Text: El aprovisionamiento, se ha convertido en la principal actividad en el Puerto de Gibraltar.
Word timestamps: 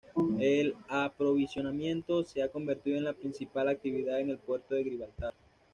El 0.39 0.73
aprovisionamiento, 0.89 2.23
se 2.23 2.41
ha 2.41 2.49
convertido 2.49 2.97
en 2.97 3.03
la 3.03 3.13
principal 3.13 3.67
actividad 3.69 4.19
en 4.19 4.31
el 4.31 4.39
Puerto 4.39 4.73
de 4.73 4.83
Gibraltar. 4.83 5.31